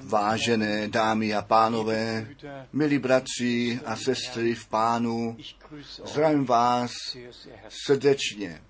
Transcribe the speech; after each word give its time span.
Vážené 0.00 0.88
dámy 0.88 1.34
a 1.34 1.42
pánové, 1.42 2.28
milí 2.72 2.98
bratři 2.98 3.80
a 3.84 3.96
sestry 3.96 4.54
v 4.54 4.68
pánu, 4.68 5.36
zdravím 6.04 6.44
vás 6.44 6.92
srdečně. 7.86 8.62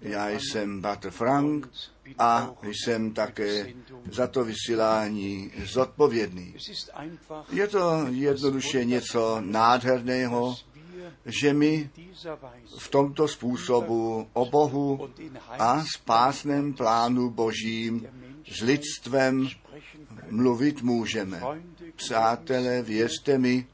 Já 0.00 0.28
jsem 0.28 0.80
Bratr 0.80 1.10
Frank 1.10 1.68
a 2.18 2.54
jsem 2.62 3.12
také 3.12 3.66
za 4.12 4.26
to 4.26 4.44
vysílání 4.44 5.52
zodpovědný. 5.64 6.54
Je 7.52 7.68
to 7.68 8.06
jednoduše 8.10 8.84
něco 8.84 9.40
nádherného, 9.40 10.56
že 11.24 11.52
my 11.52 11.90
v 12.78 12.88
tomto 12.88 13.28
způsobu 13.28 14.28
o 14.32 14.44
Bohu 14.44 15.10
a 15.48 15.84
spásném 15.96 16.74
plánu 16.74 17.30
Božím 17.30 18.06
s 18.50 18.60
lidstvem 18.60 19.48
mluvit 20.30 20.82
můžeme. 20.82 21.40
Přátelé, 21.96 22.82
věřte 22.82 23.38
mi, 23.38 23.66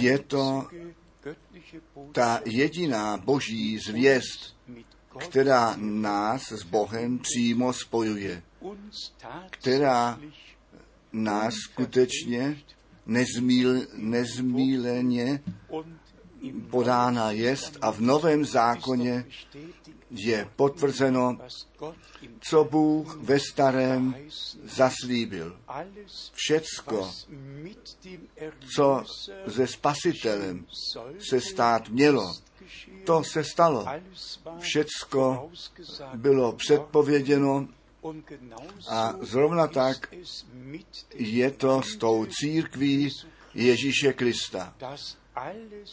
je 0.00 0.18
to 0.18 0.68
ta 2.12 2.40
jediná 2.44 3.16
boží 3.16 3.78
zvěst, 3.78 4.56
která 5.18 5.74
nás 5.76 6.52
s 6.52 6.62
Bohem 6.62 7.18
přímo 7.18 7.72
spojuje, 7.72 8.42
která 9.50 10.20
nás 11.12 11.54
skutečně 11.54 12.62
nezmíl, 13.06 13.86
nezmíleně 13.94 15.42
podána 16.70 17.30
jest 17.30 17.78
a 17.80 17.90
v 17.90 18.00
Novém 18.00 18.44
zákoně 18.44 19.24
je 20.10 20.48
potvrzeno, 20.56 21.38
co 22.48 22.64
Bůh 22.64 23.16
ve 23.16 23.40
starém 23.40 24.14
zaslíbil. 24.64 25.60
Všecko, 26.32 27.10
co 28.76 29.04
se 29.48 29.66
spasitelem 29.66 30.66
se 31.30 31.40
stát 31.40 31.88
mělo, 31.88 32.34
to 33.04 33.24
se 33.24 33.44
stalo. 33.44 33.86
Všecko 34.58 35.50
bylo 36.14 36.52
předpověděno 36.52 37.68
a 38.88 39.14
zrovna 39.20 39.66
tak 39.66 40.14
je 41.14 41.50
to 41.50 41.82
s 41.82 41.96
tou 41.96 42.26
církví 42.26 43.10
Ježíše 43.54 44.12
Krista, 44.12 44.74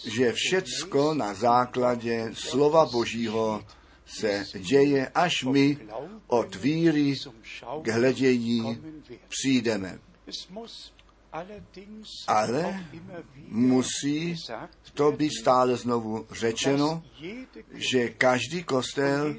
že 0.06 0.34
všecko 0.36 1.14
na 1.14 1.34
základě 1.34 2.32
slova 2.34 2.86
Božího 2.86 3.64
se 4.20 4.46
děje, 4.60 5.08
až 5.16 5.44
my 5.44 5.78
od 6.28 6.56
víry 6.56 7.16
k 7.82 7.88
hledění 7.88 8.82
přijdeme. 9.30 10.00
Ale 12.28 12.86
musí 13.48 14.36
to 14.94 15.12
být 15.12 15.32
stále 15.42 15.78
znovu 15.78 16.26
řečeno, 16.32 17.04
že 17.74 18.10
každý 18.10 18.64
kostel 18.64 19.36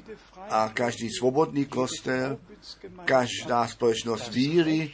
a 0.49 0.69
každý 0.69 1.09
svobodný 1.09 1.65
kostel, 1.65 2.37
každá 3.05 3.67
společnost 3.67 4.29
víry 4.29 4.93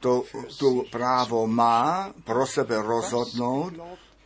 to, 0.00 0.24
to 0.58 0.82
právo 0.90 1.46
má 1.46 2.14
pro 2.24 2.46
sebe 2.46 2.82
rozhodnout, 2.82 3.74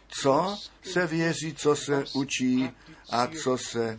co 0.08 0.58
se 0.82 1.06
věří, 1.06 1.54
co 1.54 1.76
se 1.76 2.04
učí 2.14 2.70
a 3.10 3.26
co 3.26 3.58
se 3.58 3.98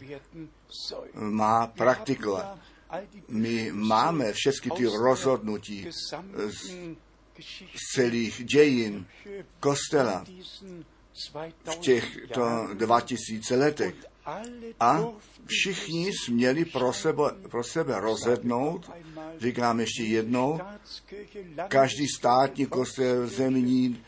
má 1.14 1.68
praktikovat. 1.68 2.60
My 3.28 3.72
máme 3.72 4.34
všechny 4.34 4.72
ty 4.72 4.86
rozhodnutí 4.86 5.88
z 7.76 7.94
celých 7.96 8.46
dějin 8.46 9.08
kostela 9.60 10.26
v 11.66 11.76
těchto 11.80 12.67
2000 12.73 13.55
letech. 13.55 13.95
A 14.80 15.04
všichni 15.45 16.11
směli 16.26 16.65
pro 16.65 16.93
sebe, 16.93 17.23
pro 17.49 17.64
sebe 17.64 17.99
rozhodnout, 17.99 18.92
říkám 19.39 19.80
ještě 19.80 20.04
jednou, 20.04 20.60
každý 21.67 22.08
státní 22.08 22.66
kostel, 22.66 23.27
zemní, 23.27 24.04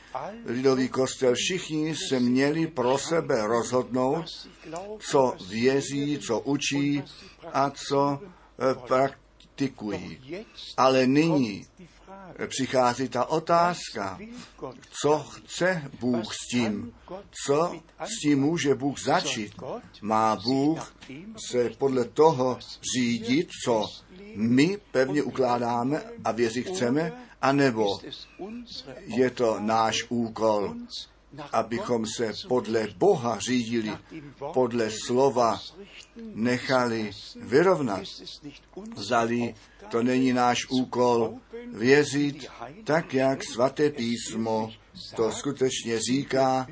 lidový 0.46 0.90
kostel, 0.90 1.34
všichni 1.35 1.96
se 1.96 2.19
měli 2.19 2.68
pro 2.68 2.97
sebe 2.97 3.47
rozhodnout, 3.47 4.25
co 5.00 5.35
věří, 5.50 6.19
co 6.28 6.40
učí 6.40 7.03
a 7.53 7.72
co 7.88 8.19
praktikují. 8.88 10.22
Ale 10.78 11.08
nyní 11.08 11.66
přichází 12.47 13.09
ta 13.09 13.25
otázka, 13.25 14.19
co 15.01 15.19
chce 15.19 15.91
Bůh 16.00 16.34
s 16.34 16.47
tím, 16.51 16.94
co 17.45 17.73
s 18.00 18.22
tím 18.22 18.40
může 18.40 18.75
Bůh 18.75 19.00
začít. 19.00 19.53
Má 20.01 20.35
Bůh 20.35 20.95
se 21.50 21.69
podle 21.69 22.06
toho 22.06 22.59
řídit, 22.95 23.50
co 23.66 23.85
my 24.35 24.78
pevně 24.91 25.23
ukládáme 25.23 26.03
a 26.25 26.31
věřit 26.31 26.67
chceme, 26.67 27.12
anebo 27.41 28.00
je 29.06 29.29
to 29.29 29.59
náš 29.59 30.06
úkol, 30.09 30.75
abychom 31.51 32.06
se 32.06 32.34
podle 32.47 32.88
Boha 32.97 33.40
řídili, 33.40 33.91
podle 34.53 34.90
slova 35.06 35.59
nechali 36.34 37.12
vyrovnat. 37.41 38.03
Zali 38.95 39.56
to 39.90 40.03
není 40.03 40.34
náš 40.34 40.69
úkol 40.69 41.34
věřit 41.73 42.47
tak, 42.84 43.13
jak 43.13 43.44
svaté 43.44 43.90
písmo 43.90 44.72
to 45.16 45.31
skutečně 45.31 46.00
říká, 46.00 46.67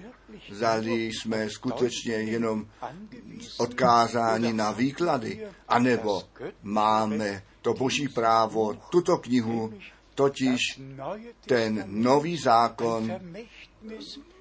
zali 0.52 1.06
jsme 1.06 1.50
skutečně 1.50 2.14
jenom 2.14 2.68
odkázáni 3.58 4.54
na 4.54 4.72
výklady, 4.72 5.48
anebo 5.68 6.24
máme 6.64 7.44
to 7.62 7.74
boží 7.74 8.08
právo, 8.08 8.74
tuto 8.90 9.18
knihu, 9.18 9.74
totiž 10.16 10.82
ten 11.46 11.84
nový 11.86 12.38
zákon, 12.38 13.12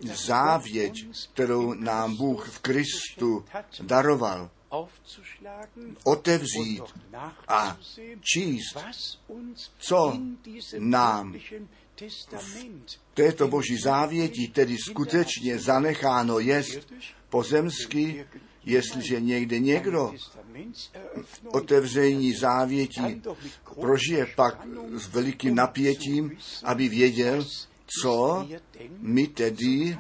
závěť, 0.00 1.06
kterou 1.32 1.74
nám 1.74 2.16
Bůh 2.16 2.48
v 2.48 2.58
Kristu 2.58 3.44
daroval, 3.80 4.50
otevřít 6.04 6.82
a 7.48 7.78
číst, 8.20 8.76
co 9.78 10.18
nám 10.78 11.38
v 12.06 13.14
této 13.14 13.48
boží 13.48 13.78
závěti 13.78 14.48
tedy 14.48 14.76
skutečně 14.78 15.58
zanecháno 15.58 16.38
jest 16.38 16.92
pozemsky, 17.28 18.26
jestliže 18.64 19.20
někde 19.20 19.58
někdo 19.58 20.12
otevření 21.52 22.34
závětí 22.34 23.22
prožije 23.80 24.26
pak 24.36 24.66
s 24.94 25.06
velikým 25.06 25.54
napětím, 25.54 26.38
aby 26.64 26.88
věděl, 26.88 27.46
co 28.02 28.46
mi 28.98 29.26
tedy 29.26 29.98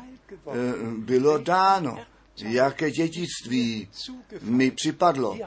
bylo 0.98 1.38
dáno 1.38 1.98
jaké 2.44 2.90
dědictví 2.90 3.88
mi 4.42 4.70
připadlo. 4.70 5.38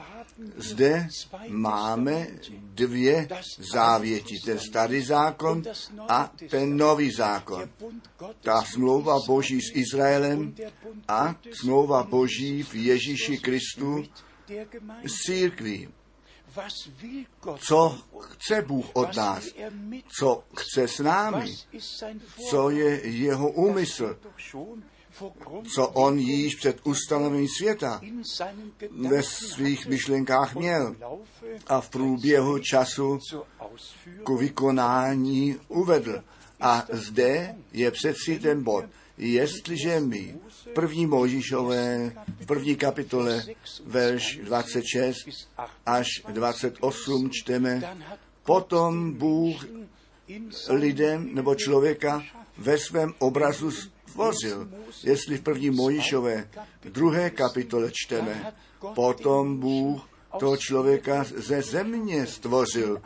Zde 0.56 1.08
máme 1.48 2.26
dvě 2.52 3.28
závěti, 3.72 4.34
ten 4.44 4.58
starý 4.58 5.02
zákon 5.02 5.62
a 6.08 6.32
ten 6.50 6.76
nový 6.76 7.10
zákon. 7.12 7.70
Ta 8.40 8.62
smlouva 8.62 9.18
Boží 9.26 9.60
s 9.60 9.74
Izraelem 9.74 10.54
a 11.08 11.36
smlouva 11.52 12.02
Boží 12.02 12.62
v 12.62 12.74
Ježíši 12.74 13.38
Kristu 13.38 14.04
s 15.06 15.14
církví. 15.26 15.88
Co 17.58 17.98
chce 18.20 18.62
Bůh 18.62 18.86
od 18.92 19.16
nás? 19.16 19.44
Co 20.18 20.44
chce 20.56 20.88
s 20.88 20.98
námi? 20.98 21.56
Co 22.50 22.70
je 22.70 23.08
jeho 23.08 23.50
úmysl? 23.50 24.16
co 25.74 25.88
on 25.88 26.18
již 26.18 26.54
před 26.54 26.80
ustanovením 26.84 27.48
světa 27.58 28.00
ve 28.90 29.22
svých 29.22 29.86
myšlenkách 29.86 30.54
měl 30.54 30.96
a 31.66 31.80
v 31.80 31.90
průběhu 31.90 32.58
času 32.58 33.18
ku 34.24 34.36
vykonání 34.36 35.56
uvedl. 35.68 36.22
A 36.60 36.86
zde 36.90 37.54
je 37.72 37.90
přeci 37.90 38.38
ten 38.38 38.64
bod. 38.64 38.84
Jestliže 39.22 40.00
my 40.00 40.34
první 40.74 41.06
Možíšové, 41.06 42.12
v 42.40 42.46
první 42.46 42.76
kapitole, 42.76 43.44
verš 43.86 44.40
26 44.44 45.16
až 45.86 46.06
28 46.28 47.30
čteme, 47.30 47.96
potom 48.44 49.12
Bůh 49.12 49.66
lidem 50.68 51.34
nebo 51.34 51.54
člověka 51.54 52.22
ve 52.58 52.78
svém 52.78 53.14
obrazu 53.18 53.70
stvořil. 53.70 54.70
Jestli 55.04 55.36
v 55.36 55.42
první 55.42 55.70
Mojišové 55.70 56.48
druhé 56.84 57.30
kapitole 57.30 57.90
čteme, 57.92 58.52
potom 58.94 59.58
Bůh 59.58 60.08
toho 60.38 60.56
člověka 60.56 61.24
ze 61.24 61.62
země 61.62 62.26
stvořil 62.26 63.02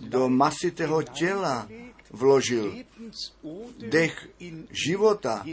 do 0.00 0.28
masitého 0.28 1.02
těla 1.02 1.68
vložil 2.10 2.74
dech 3.88 4.28
života 4.86 5.44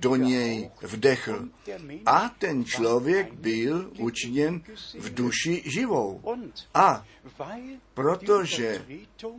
do 0.00 0.16
něj 0.16 0.70
vdechl. 0.82 1.48
A 2.06 2.28
ten 2.28 2.64
člověk 2.64 3.32
byl 3.32 3.92
učiněn 3.98 4.62
v 4.98 5.14
duši 5.14 5.62
živou. 5.64 6.20
A 6.74 7.06
protože 7.94 8.86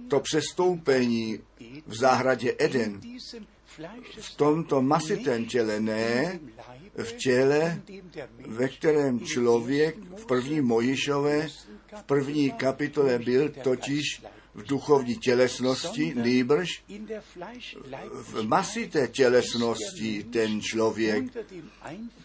to 0.08 0.20
přestoupení 0.20 1.40
v 1.88 1.96
zahradě 1.96 2.56
Eden 2.60 3.02
v 4.20 4.36
tomto 4.36 4.82
masitém 4.82 5.46
těle, 5.46 5.80
ne 5.80 6.40
v 6.98 7.12
těle, 7.14 7.82
ve 8.48 8.70
kterém 8.70 9.20
člověk 9.20 9.96
v 10.18 10.26
první 10.26 10.62
Mojišové, 10.62 11.48
v 11.96 12.04
první 12.06 12.52
kapitole 12.52 13.20
byl 13.20 13.50
totiž 13.50 14.22
v 14.56 14.64
duchovní 14.64 15.16
tělesnosti, 15.16 16.14
nýbrž 16.16 16.84
v 18.12 18.44
masité 18.44 19.08
tělesnosti 19.08 20.24
ten 20.24 20.62
člověk 20.62 21.24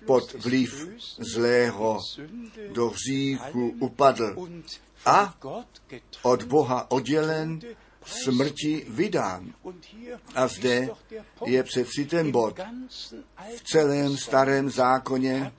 pod 0.04 0.32
vliv 0.32 0.88
zlého 1.18 2.00
do 2.72 2.88
hříchu 2.88 3.76
upadl. 3.80 4.48
a 5.06 5.34
od 6.22 6.42
Boha 6.42 6.90
oddělen 6.90 7.60
smrti 8.04 8.86
vydán. 8.88 9.54
A 10.34 10.48
zde 10.48 10.88
je 11.46 11.62
přeci 11.62 12.04
ten 12.04 12.30
bod. 12.32 12.60
V 13.56 13.62
celém 13.62 14.16
starém 14.16 14.70
zákoně 14.70 15.52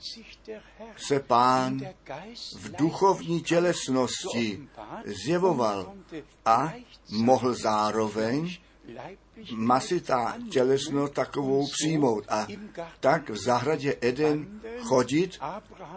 se 0.96 1.20
pán 1.20 1.80
v 2.56 2.76
duchovní 2.76 3.40
tělesnosti 3.40 4.68
zjevoval 5.24 5.94
a 6.44 6.72
mohl 7.10 7.54
zároveň 7.54 8.56
masitá 9.54 10.36
tělesno 10.50 11.08
takovou 11.08 11.66
přijmout. 11.66 12.24
A 12.28 12.46
tak 13.00 13.30
v 13.30 13.36
zahradě 13.36 13.96
Eden 14.00 14.60
chodit, 14.80 15.38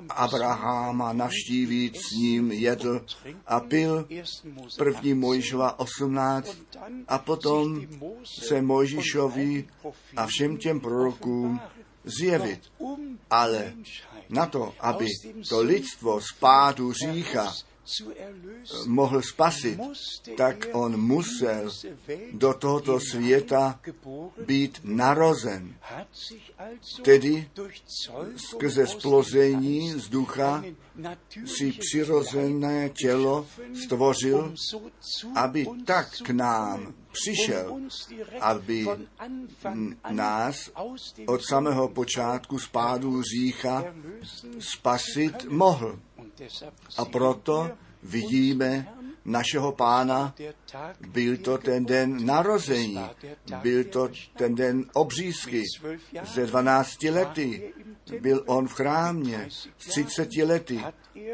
Abraháma 0.09 1.13
navštívit, 1.13 1.97
s 1.97 2.11
ním 2.11 2.51
jedl 2.51 3.05
a 3.47 3.59
pil, 3.59 4.07
první 4.77 5.13
Mojžova 5.13 5.79
18 5.79 6.57
a 7.07 7.17
potom 7.17 7.81
se 8.45 8.61
Mojžišovi 8.61 9.67
a 10.15 10.25
všem 10.25 10.57
těm 10.57 10.79
prorokům 10.79 11.59
zjevit. 12.03 12.61
Ale 13.29 13.73
na 14.29 14.45
to, 14.45 14.73
aby 14.79 15.07
to 15.49 15.61
lidstvo 15.61 16.21
z 16.21 16.33
pádu 16.39 16.93
řícha 16.93 17.53
mohl 18.85 19.21
spasit, 19.21 19.79
tak 20.37 20.67
on 20.73 20.97
musel 20.97 21.71
do 22.33 22.53
tohoto 22.53 22.99
světa 22.99 23.79
být 24.45 24.79
narozen. 24.83 25.75
Tedy 27.01 27.49
skrze 28.35 28.87
splození 28.87 29.91
z 29.91 30.09
ducha 30.09 30.63
si 31.45 31.71
přirozené 31.71 32.89
tělo 32.89 33.47
stvořil, 33.83 34.55
aby 35.35 35.67
tak 35.85 36.21
k 36.23 36.29
nám 36.29 36.93
přišel, 37.11 37.79
aby 38.41 38.87
nás 40.11 40.71
od 41.25 41.45
samého 41.45 41.87
počátku 41.87 42.59
spádu 42.59 43.21
řícha 43.21 43.83
spasit 44.59 45.45
mohl. 45.49 45.99
A 46.97 47.05
proto 47.05 47.69
vidíme 48.03 48.87
našeho 49.25 49.71
pána, 49.71 50.35
byl 51.07 51.37
to 51.37 51.57
ten 51.57 51.85
den 51.85 52.25
narození, 52.25 52.99
byl 53.61 53.83
to 53.83 54.09
ten 54.37 54.55
den 54.55 54.85
obřízky. 54.93 55.63
Ze 56.23 56.45
12 56.45 57.03
lety 57.03 57.73
byl 58.19 58.43
on 58.45 58.67
v 58.67 58.73
chrámě, 58.73 59.47
z 59.77 59.87
30 59.87 60.29
lety 60.35 60.83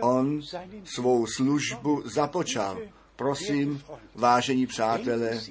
on 0.01 0.42
svou 0.84 1.28
službu 1.28 2.02
započal. 2.06 2.78
Prosím, 3.16 3.84
vážení 4.16 4.68
přátelé, 4.68 5.42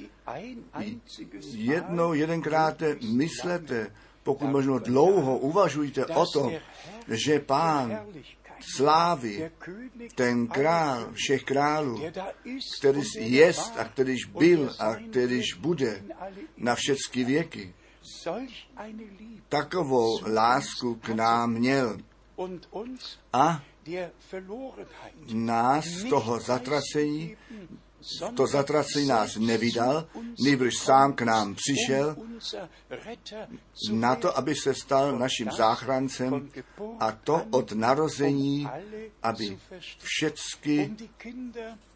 jednou, 1.53 2.13
jedenkrát 2.13 2.83
myslete, 3.03 3.93
pokud 4.23 4.47
možno 4.47 4.79
dlouho 4.79 5.39
uvažujte 5.39 6.07
o 6.07 6.27
tom, 6.27 6.53
že 7.09 7.41
pán 7.41 8.07
slávy, 8.61 9.51
ten 10.15 10.47
král 10.47 11.13
všech 11.13 11.45
králů, 11.45 12.03
který 12.79 13.01
jest 13.15 13.79
a 13.79 13.85
kterýž 13.85 14.25
byl 14.25 14.75
a 14.79 14.95
kterýž 14.95 15.55
bude 15.55 16.05
na 16.57 16.75
všechny 16.75 17.25
věky, 17.25 17.75
takovou 19.49 20.21
lásku 20.35 20.95
k 20.95 21.09
nám 21.09 21.53
měl. 21.53 21.99
A 23.33 23.63
nás 25.33 25.85
toho 26.11 26.41
zatracení 26.41 27.37
to 28.35 28.47
zatracení 28.47 29.07
nás 29.07 29.37
nevydal, 29.37 30.07
nejbrž 30.45 30.77
sám 30.77 31.13
k 31.13 31.23
nám 31.23 31.55
přišel 31.55 32.17
na 33.93 34.17
to, 34.17 34.39
aby 34.39 34.55
se 34.55 34.75
stal 34.75 35.19
naším 35.19 35.51
záchrancem 35.51 36.51
a 37.01 37.13
to 37.13 37.47
od 37.51 37.73
narození, 37.73 38.69
aby 39.23 39.59
všecky 39.99 40.97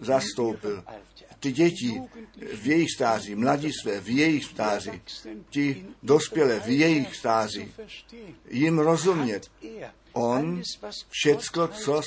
zastoupil. 0.00 0.84
Ty 1.40 1.52
děti 1.52 2.02
v 2.54 2.66
jejich 2.66 2.90
stáří, 2.90 3.34
mladistvé 3.34 4.00
v 4.00 4.08
jejich 4.08 4.44
stáří, 4.44 5.02
ti 5.50 5.86
dospělé 6.02 6.60
v 6.60 6.68
jejich 6.68 7.16
stáří, 7.16 7.74
jim 8.48 8.78
rozumět. 8.78 9.50
On 10.12 10.62
všecko, 11.08 11.68
co 11.68 12.00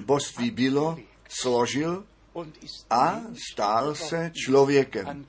božství 0.00 0.50
bylo, 0.50 0.98
složil 1.28 2.04
a 2.90 3.20
stál 3.52 3.94
se 3.94 4.30
člověkem. 4.34 5.26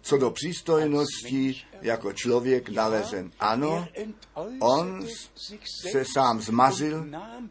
Co 0.00 0.18
do 0.18 0.30
přístojnosti, 0.30 1.56
jako 1.82 2.12
člověk 2.12 2.68
nalezen. 2.68 3.30
Ano, 3.40 3.86
on 4.60 5.06
se 5.90 6.04
sám 6.14 6.40
zmazil 6.40 7.06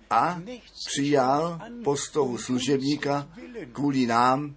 a 0.09 0.41
přijal 0.87 1.59
postavu 1.83 2.37
služebníka 2.37 3.27
kvůli 3.71 4.05
nám 4.05 4.55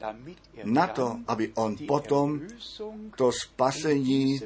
na 0.65 0.87
to, 0.87 1.17
aby 1.27 1.53
on 1.55 1.77
potom 1.89 2.41
to 3.17 3.33
spasení 3.33 4.41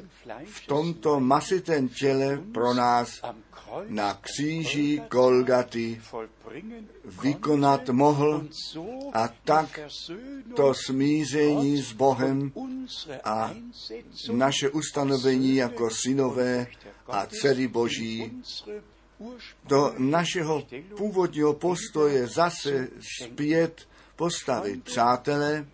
v 0.45 0.67
tomto 0.67 1.19
masitém 1.19 1.89
těle 1.89 2.41
pro 2.53 2.73
nás 2.73 3.21
na 3.87 4.13
kříži 4.21 5.01
Golgaty 5.11 6.01
vykonat 7.21 7.89
mohl 7.89 8.47
a 9.13 9.27
tak 9.43 9.79
to 10.55 10.73
smíření 10.73 11.81
s 11.81 11.93
Bohem 11.93 12.51
a 13.23 13.51
naše 14.31 14.69
ustanovení 14.69 15.55
jako 15.55 15.89
synové 15.89 16.67
a 17.07 17.25
dcery 17.25 17.67
Boží. 17.67 18.43
Do 19.63 19.93
našeho 19.97 20.63
původního 20.97 21.53
postoje 21.53 22.27
zase 22.27 22.87
zpět 23.21 23.87
postavit. 24.15 24.83
Přátelé, 24.83 25.65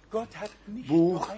Bůh 0.88 1.32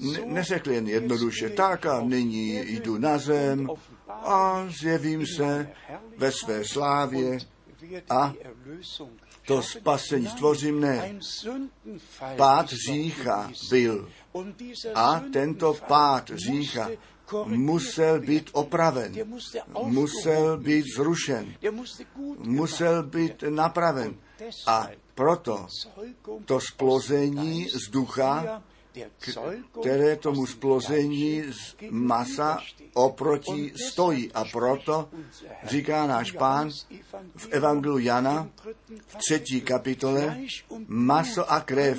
ne- 0.00 0.24
neřekl 0.26 0.70
jen 0.70 0.88
jednoduše, 0.88 1.50
tak 1.50 1.86
a 1.86 2.00
nyní 2.00 2.54
jdu 2.56 2.98
na 2.98 3.18
zem 3.18 3.68
a 4.08 4.66
zjevím 4.80 5.26
se 5.26 5.70
ve 6.16 6.32
své 6.32 6.64
slávě 6.64 7.38
a 8.10 8.32
to 9.46 9.62
spasení 9.62 10.26
stvořím 10.26 10.80
ne. 10.80 11.18
Pád 12.36 12.68
řícha 12.88 13.50
byl 13.70 14.08
a 14.94 15.22
tento 15.32 15.74
pád 15.86 16.30
řícha 16.34 16.90
musel 17.46 18.20
být 18.20 18.50
opraven, 18.52 19.14
musel 19.82 20.58
být 20.58 20.84
zrušen, 20.96 21.54
musel 22.38 23.02
být 23.02 23.44
napraven. 23.48 24.14
A 24.66 24.88
proto 25.18 25.66
to 26.44 26.60
splození 26.60 27.66
z 27.68 27.90
ducha, 27.90 28.62
které 29.80 30.16
tomu 30.16 30.46
splození 30.46 31.42
z 31.50 31.76
masa 31.90 32.58
oproti 32.94 33.72
stojí. 33.74 34.32
A 34.32 34.44
proto 34.44 35.08
říká 35.64 36.06
náš 36.06 36.32
pán 36.32 36.70
v 37.36 37.48
Evangelu 37.50 37.98
Jana 37.98 38.48
v 39.06 39.16
třetí 39.16 39.60
kapitole, 39.60 40.38
maso 40.86 41.50
a 41.52 41.60
krev 41.60 41.98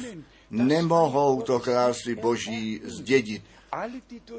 nemohou 0.51 1.41
to 1.41 1.59
království 1.59 2.15
boží 2.15 2.81
zdědit. 2.83 3.43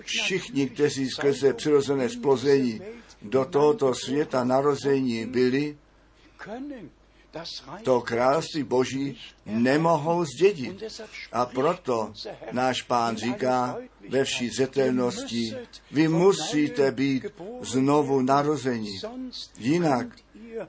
Všichni, 0.00 0.68
kteří 0.68 1.08
skrze 1.08 1.52
přirozené 1.52 2.08
splození 2.08 2.80
do 3.22 3.44
tohoto 3.44 3.94
světa 3.94 4.44
narození 4.44 5.26
byli, 5.26 5.76
to 7.82 8.00
království 8.00 8.62
boží 8.62 9.18
nemohou 9.46 10.24
zdědit. 10.24 10.82
A 11.32 11.46
proto 11.46 12.12
náš 12.52 12.82
pán 12.82 13.16
říká 13.16 13.76
ve 14.08 14.24
vší 14.24 14.50
zetelnosti, 14.50 15.56
vy 15.90 16.08
musíte 16.08 16.90
být 16.90 17.26
znovu 17.60 18.22
narození, 18.22 18.98
jinak 19.58 20.06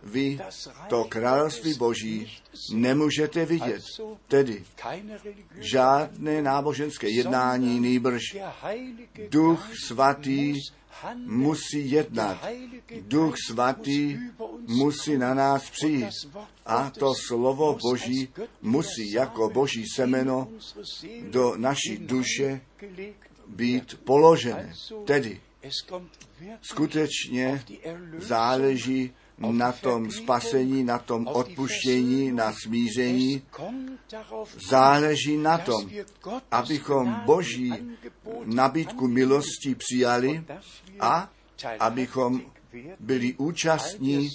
vy 0.04 0.40
to 0.88 1.04
království 1.04 1.74
boží 1.74 2.38
nemůžete 2.74 3.46
vidět. 3.46 3.82
Tedy 4.28 4.64
žádné 5.60 6.42
náboženské 6.42 7.10
jednání, 7.10 7.80
nýbrž 7.80 8.38
duch 9.30 9.70
svatý 9.86 10.60
musí 11.16 11.92
jednat. 11.92 12.46
Duch 13.02 13.36
svatý 13.48 14.18
musí 14.68 15.18
na 15.18 15.34
nás 15.34 15.70
přijít. 15.70 16.10
A 16.66 16.90
to 16.90 17.14
slovo 17.16 17.78
Boží 17.82 18.30
musí 18.62 19.12
jako 19.12 19.50
Boží 19.50 19.86
semeno 19.96 20.48
do 21.30 21.54
naší 21.58 21.98
duše 21.98 22.62
být 23.48 24.00
položené. 24.04 24.74
Tedy 25.06 25.42
skutečně 26.62 27.64
záleží 28.18 29.14
na 29.42 29.72
tom 29.72 30.12
spasení, 30.12 30.84
na 30.84 31.00
tom 31.00 31.28
odpuštění, 31.28 32.32
na 32.32 32.54
smíření. 32.64 33.42
Záleží 34.70 35.38
na 35.38 35.58
tom, 35.58 35.90
abychom 36.52 37.22
Boží 37.26 37.74
nabídku 38.46 39.08
milosti 39.08 39.76
přijali 39.76 40.44
a 41.00 41.30
abychom 41.80 42.42
byli 43.00 43.34
účastní 43.34 44.30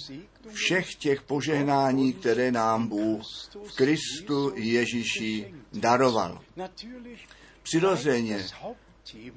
všech 0.53 0.95
těch 0.95 1.21
požehnání, 1.21 2.13
které 2.13 2.51
nám 2.51 2.87
Bůh 2.87 3.21
v 3.67 3.75
Kristu 3.75 4.51
Ježíši 4.55 5.53
daroval. 5.73 6.41
Přirozeně 7.63 8.45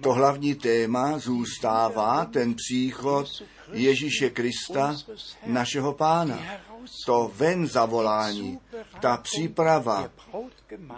to 0.00 0.12
hlavní 0.12 0.55
téma 0.55 1.19
zůstává 1.19 2.25
ten 2.25 2.55
příchod 2.55 3.43
Ježíše 3.73 4.31
Krista, 4.31 4.97
našeho 5.47 5.93
pána. 5.93 6.39
To 7.07 7.33
ven 7.35 7.67
zavolání, 7.67 8.59
ta 9.00 9.17
příprava 9.17 10.11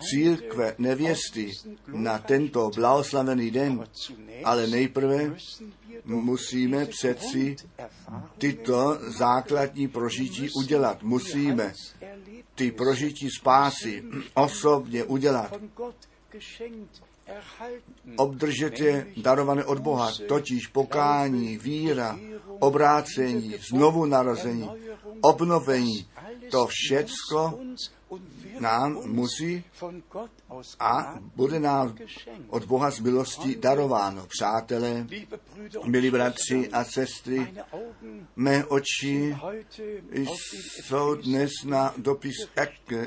církve 0.00 0.74
nevěsty 0.78 1.50
na 1.86 2.18
tento 2.18 2.70
blahoslavený 2.74 3.50
den, 3.50 3.84
ale 4.44 4.66
nejprve 4.66 5.36
musíme 6.04 6.86
přeci 6.86 7.56
tyto 8.38 8.98
základní 9.06 9.88
prožití 9.88 10.50
udělat. 10.50 11.02
Musíme 11.02 11.74
ty 12.54 12.72
prožití 12.72 13.30
spásy 13.30 14.04
osobně 14.34 15.04
udělat 15.04 15.52
obdržet 18.16 18.80
je 18.80 19.06
darované 19.16 19.64
od 19.64 19.78
Boha, 19.78 20.12
totiž 20.28 20.66
pokání, 20.66 21.58
víra, 21.58 22.18
obrácení, 22.58 23.54
znovu 23.68 24.06
narození, 24.06 24.70
obnovení. 25.20 26.06
To 26.50 26.66
všecko 26.66 27.58
nám 28.62 28.98
musí 29.06 29.64
a 30.80 31.18
bude 31.36 31.60
nám 31.60 31.96
od 32.48 32.64
Boha 32.64 32.90
z 32.90 33.00
milosti 33.00 33.56
darováno. 33.56 34.26
Přátelé, 34.26 35.06
milí 35.84 36.10
bratři 36.10 36.68
a 36.68 36.84
sestry, 36.84 37.54
mé 38.36 38.64
oči 38.64 39.36
jsou 40.82 41.14
dnes 41.14 41.50
na 41.64 41.94
dopis 41.96 42.34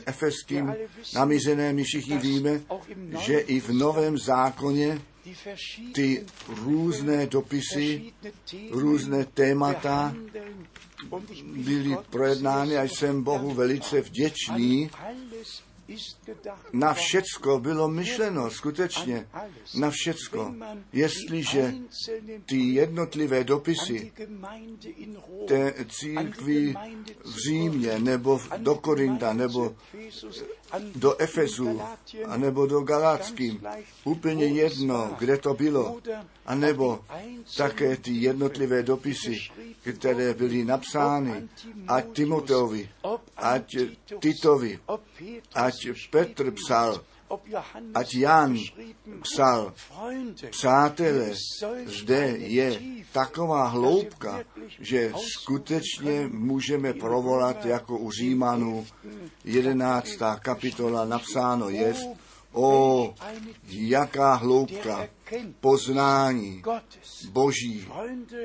efeským 0.06 0.76
namířené. 1.16 1.74
My 1.74 1.84
všichni 1.84 2.18
víme, 2.18 2.62
že 3.20 3.40
i 3.40 3.60
v 3.60 3.70
Novém 3.70 4.18
zákoně 4.18 5.02
ty 5.94 6.26
různé 6.48 7.28
dopisy, 7.28 8.14
různé 8.72 9.26
témata 9.26 10.16
byly 11.56 11.98
projednány 12.10 12.78
a 12.78 12.84
jsem 12.84 13.24
Bohu 13.24 13.54
velice 13.54 14.02
vděčný. 14.02 14.90
Na 16.74 16.94
všecko 16.94 17.60
bylo 17.60 17.88
myšleno, 17.88 18.50
skutečně, 18.52 19.28
na 19.78 19.90
všecko. 19.92 20.56
Jestliže 20.94 21.74
ty 22.46 22.58
jednotlivé 22.58 23.44
dopisy 23.44 24.12
té 25.48 25.74
církvi 25.90 26.76
v 27.24 27.38
Římě, 27.48 28.00
nebo 28.00 28.42
do 28.58 28.76
Korinta, 28.76 29.34
nebo 29.34 29.76
do 30.96 31.22
Efezu, 31.22 31.82
nebo 32.38 32.66
do 32.66 32.82
Galáckým, 32.82 33.62
úplně 34.04 34.46
jedno, 34.46 35.16
kde 35.20 35.38
to 35.38 35.54
bylo, 35.54 36.02
anebo 36.46 37.00
také 37.58 37.98
ty 37.98 38.12
jednotlivé 38.12 38.84
dopisy, 38.84 39.38
které 39.94 40.34
byly 40.34 40.66
napsány, 40.66 41.50
ať 41.88 42.06
Timoteovi, 42.14 42.90
ať 43.38 43.76
Titovi, 44.20 44.80
ať 45.54 45.75
Petr 46.10 46.52
psal, 46.52 47.02
ať 47.94 48.16
Jan 48.16 48.58
psal, 49.22 49.74
přátelé, 50.50 51.32
zde 51.86 52.28
je 52.38 52.82
taková 53.12 53.68
hloubka, 53.68 54.40
že 54.80 55.12
skutečně 55.16 56.30
můžeme 56.32 56.94
provolat 56.94 57.66
jako 57.66 57.98
u 57.98 58.12
Římanů 58.12 58.88
11. 59.44 60.10
kapitola 60.40 61.06
napsáno 61.06 61.70
je, 61.70 61.94
o, 62.52 63.14
jaká 63.68 64.34
hloubka 64.34 65.08
poznání 65.60 66.64
Boží. 67.30 67.88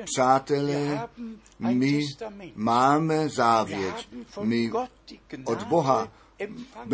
Přátelé, 0.03 1.09
my 1.59 1.99
máme 2.55 3.29
závěť. 3.29 4.09
My 4.41 4.71
od 5.45 5.63
Boha 5.63 6.11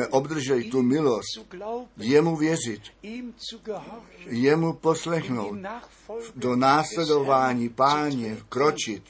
obdrželi 0.09 0.63
tu 0.63 0.81
milost, 0.81 1.39
jemu 1.97 2.35
věřit, 2.35 2.81
jemu 4.25 4.73
poslechnout, 4.73 5.57
do 6.35 6.55
následování 6.55 7.69
páně 7.69 8.37
kročit 8.49 9.03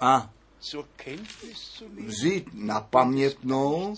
a 0.00 0.30
vzít 2.06 2.48
na 2.54 2.80
pamětnou 2.80 3.94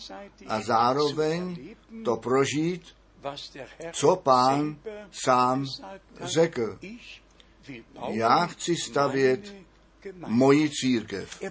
a 0.46 0.60
zároveň 0.60 1.56
to 2.04 2.16
prožít, 2.16 2.82
co 3.92 4.16
pán 4.16 4.76
sám 5.24 5.66
řekl. 6.20 6.78
Já 8.08 8.46
chci 8.46 8.76
stavět 8.76 9.54
moji 10.26 10.70
církev. 10.70 11.42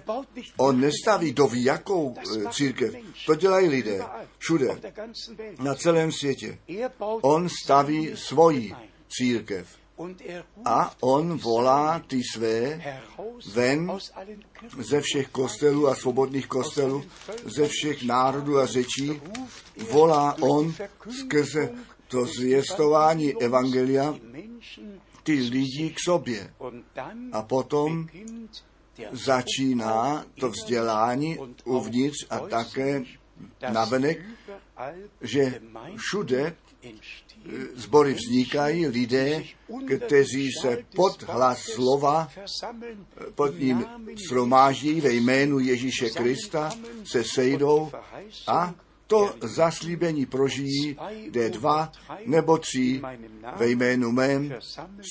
On 0.56 0.80
nestaví 0.80 1.32
do 1.32 1.48
jakou 1.54 2.14
eh, 2.18 2.50
církev. 2.50 2.94
To 3.26 3.34
dělají 3.34 3.68
lidé 3.68 4.00
všude, 4.38 4.80
na 5.62 5.74
celém 5.74 6.12
světě. 6.12 6.58
On 7.20 7.48
staví 7.64 8.10
svoji 8.14 8.74
církev. 9.08 9.68
A 10.64 10.94
on 11.00 11.38
volá 11.38 12.02
ty 12.06 12.22
své 12.34 12.82
ven 13.52 13.92
ze 14.78 15.00
všech 15.00 15.28
kostelů 15.28 15.88
a 15.88 15.94
svobodných 15.94 16.46
kostelů, 16.46 17.04
ze 17.44 17.68
všech 17.68 18.02
národů 18.02 18.58
a 18.58 18.66
řečí. 18.66 19.20
Volá 19.90 20.36
on 20.40 20.74
skrze 21.10 21.70
to 22.08 22.26
zvěstování 22.26 23.42
Evangelia 23.42 24.14
ty 25.28 25.40
lidi 25.40 25.90
k 25.90 25.96
sobě. 26.04 26.52
A 27.32 27.42
potom 27.42 28.08
začíná 29.12 30.26
to 30.40 30.50
vzdělání 30.50 31.38
uvnitř 31.64 32.26
a 32.30 32.38
také 32.38 33.02
navenek, 33.72 34.20
že 35.20 35.60
všude 35.96 36.56
zbory 37.74 38.14
vznikají 38.14 38.86
lidé, 38.86 39.44
kteří 39.96 40.50
se 40.62 40.84
pod 40.96 41.22
hlas 41.22 41.62
slova 41.62 42.28
pod 43.34 43.58
ním 43.58 43.86
shromáždí 44.28 45.00
ve 45.00 45.12
jménu 45.12 45.58
Ježíše 45.58 46.10
Krista, 46.10 46.70
se 47.04 47.24
sejdou 47.24 47.92
a 48.46 48.74
to 49.08 49.34
zaslíbení 49.42 50.26
prožijí, 50.26 50.96
kde 51.26 51.50
dva 51.50 51.92
nebo 52.26 52.58
tři 52.58 53.02
ve 53.56 53.70
jménu 53.70 54.12
mém 54.12 54.54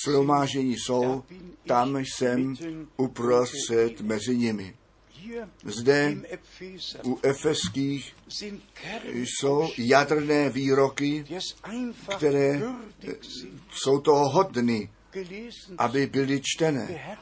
shromážení 0.03 0.75
jsou, 0.77 1.23
tam 1.65 1.97
jsem 1.97 2.55
uprostřed 2.97 4.01
mezi 4.01 4.37
nimi. 4.37 4.75
Zde 5.63 6.15
u 7.05 7.19
efeských 7.23 8.15
jsou 9.11 9.69
jadrné 9.77 10.49
výroky, 10.49 11.25
které 12.17 12.61
jsou 13.71 13.99
toho 13.99 14.29
hodny, 14.29 14.89
aby 15.77 16.07
byly 16.07 16.41
čtené, 16.43 17.17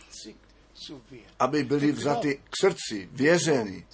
aby 1.40 1.64
byly 1.64 1.92
vzaty 1.92 2.40
k 2.50 2.56
srdci, 2.62 3.10
vězeny. 3.12 3.86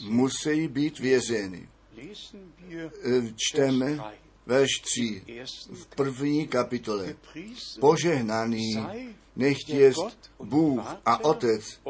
Musí 0.00 0.68
být 0.68 0.98
vězeny. 0.98 1.68
Eh, 1.98 3.32
čteme 3.36 3.98
verš 4.48 4.80
3 4.80 5.22
v 5.72 5.86
první 5.86 6.48
kapitole. 6.48 7.16
Požehnaný 7.80 8.76
nechť 9.36 9.68
jest 9.68 10.30
Bůh 10.42 10.80
a 11.04 11.24
Otec 11.24 11.80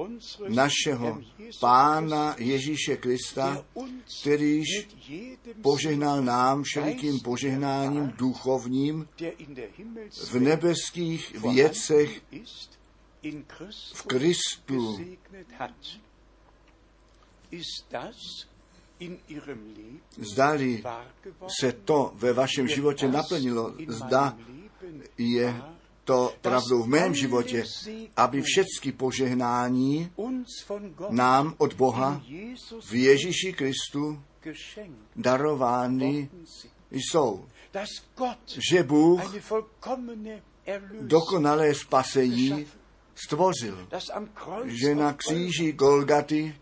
našeho 0.48 1.22
Pána 1.60 2.36
Ježíše 2.38 2.96
Krista, 2.96 3.64
kterýž 4.20 4.88
požehnal 5.62 6.22
nám 6.22 6.62
všelikým 6.62 7.20
požehnáním 7.20 8.12
duchovním 8.18 9.08
v 10.30 10.34
nebeských 10.34 11.40
věcech 11.40 12.22
v 13.94 14.02
Kristu. 14.02 14.98
Zdali 20.18 20.82
se 21.60 21.72
to 21.72 22.12
ve 22.14 22.32
vašem 22.32 22.68
životě 22.68 23.08
naplnilo, 23.08 23.74
zda 23.88 24.36
je 25.18 25.62
to 26.04 26.34
pravdou 26.40 26.82
v 26.82 26.88
mém 26.88 27.14
životě, 27.14 27.64
aby 28.16 28.42
všechny 28.42 28.92
požehnání 28.92 30.12
nám 31.10 31.54
od 31.58 31.74
Boha 31.74 32.22
v 32.90 32.94
Ježíši 32.94 33.52
Kristu 33.52 34.22
darovány 35.16 36.30
jsou. 36.90 37.46
Že 38.70 38.82
Bůh 38.82 39.20
dokonalé 41.00 41.74
spasení 41.74 42.66
stvořil, 43.24 43.88
že 44.64 44.94
na 44.94 45.12
kříži 45.12 45.72
Golgaty 45.72 46.54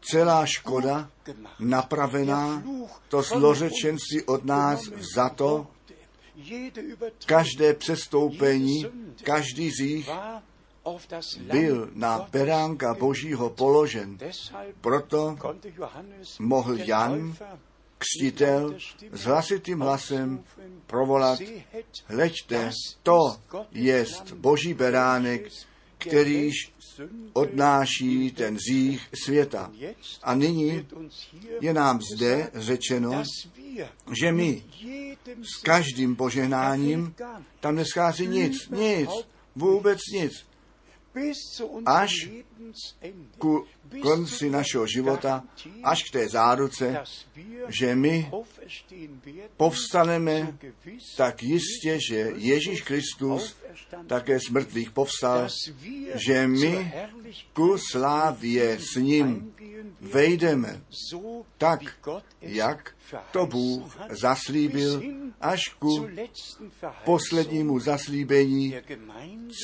celá 0.00 0.46
škoda 0.46 1.10
napravená, 1.58 2.62
to 3.08 3.22
zlořečenství 3.22 4.22
od 4.22 4.44
nás 4.44 4.80
vzato, 4.88 5.66
každé 7.26 7.74
přestoupení, 7.74 8.86
každý 9.22 9.70
z 9.70 9.78
nich 9.78 10.10
byl 11.52 11.90
na 11.94 12.28
beránka 12.32 12.94
Božího 12.94 13.50
položen. 13.50 14.18
Proto 14.80 15.36
mohl 16.38 16.78
Jan, 16.78 17.36
křtitel, 18.04 18.76
s 19.12 19.24
hlasitým 19.24 19.80
hlasem 19.80 20.44
provolat, 20.86 21.38
hleďte, 22.06 22.70
to 23.02 23.36
jest 23.72 24.32
Boží 24.32 24.74
beránek, 24.74 25.48
kterýž 25.98 26.72
odnáší 27.32 28.30
ten 28.30 28.58
zích 28.58 29.08
světa. 29.24 29.72
A 30.22 30.34
nyní 30.34 30.86
je 31.60 31.74
nám 31.74 32.00
zde 32.14 32.50
řečeno, 32.54 33.22
že 34.20 34.32
my 34.32 34.64
s 35.42 35.62
každým 35.62 36.16
požehnáním 36.16 37.14
tam 37.60 37.74
neschází 37.74 38.26
nic, 38.26 38.68
nic, 38.68 39.10
vůbec 39.56 39.98
nic. 40.12 40.32
Až 41.86 42.28
ku 43.38 43.66
konci 44.02 44.50
našeho 44.50 44.86
života, 44.86 45.44
až 45.82 46.02
k 46.02 46.10
té 46.10 46.28
záruce, 46.28 47.02
že 47.68 47.94
my 47.94 48.30
povstaneme 49.56 50.58
tak 51.16 51.42
jistě, 51.42 51.98
že 52.08 52.32
Ježíš 52.36 52.82
Kristus 52.82 53.56
také 54.06 54.40
z 54.40 54.48
mrtvých 54.50 54.90
povstal, 54.90 55.48
že 56.14 56.46
my 56.46 56.92
ku 57.52 57.78
slávě 57.78 58.78
s 58.78 58.96
ním 58.96 59.54
vejdeme 60.12 60.82
tak, 61.58 61.80
jak 62.40 62.94
to 63.32 63.46
Bůh 63.46 63.98
zaslíbil 64.10 65.02
až 65.40 65.68
ku 65.68 66.08
poslednímu 67.04 67.78
zaslíbení 67.78 68.74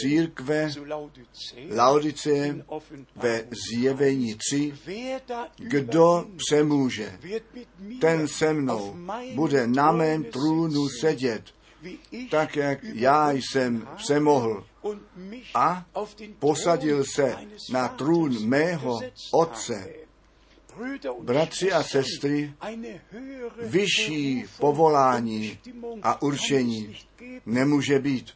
církve 0.01 0.71
Laudice 1.71 2.65
ve 3.17 3.45
zjevení 3.71 4.35
3. 4.35 4.73
Kdo 5.57 6.27
přemůže, 6.37 7.19
ten 8.01 8.29
se 8.29 8.53
mnou 8.53 8.97
bude 9.35 9.67
na 9.67 9.93
mém 9.93 10.25
trůnu 10.25 10.89
sedět, 10.89 11.43
tak 12.31 12.57
jak 12.57 12.85
já 12.85 13.31
jsem 13.31 13.89
přemohl 13.97 14.67
a 15.55 15.87
posadil 16.39 17.05
se 17.15 17.37
na 17.73 17.89
trůn 17.89 18.49
mého 18.49 19.01
otce. 19.33 20.00
Bratři 21.21 21.73
a 21.73 21.83
sestry, 21.83 22.55
vyšší 23.63 24.45
povolání 24.59 25.59
a 26.03 26.23
určení 26.23 26.97
nemůže 27.47 27.99
být. 27.99 28.31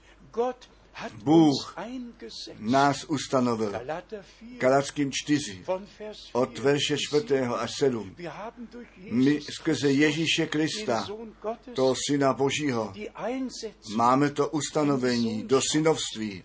Bůh 1.25 1.77
nás 2.59 3.05
ustanovil. 3.05 3.73
Galackým 4.59 5.11
4, 5.13 5.65
od 6.33 6.59
verše 6.59 6.97
4. 6.99 7.39
až 7.39 7.71
7. 7.79 8.17
My 9.11 9.41
skrze 9.41 9.91
Ježíše 9.91 10.47
Krista, 10.47 11.07
toho 11.75 11.95
Syna 12.07 12.33
Božího, 12.33 12.93
máme 13.97 14.31
to 14.31 14.49
ustanovení 14.49 15.43
do 15.43 15.61
synovství. 15.73 16.43